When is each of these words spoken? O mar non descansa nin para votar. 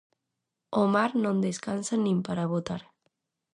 O 0.81 0.83
mar 0.93 1.11
non 1.23 1.43
descansa 1.47 1.95
nin 2.05 2.17
para 2.27 2.49
votar. 2.53 2.81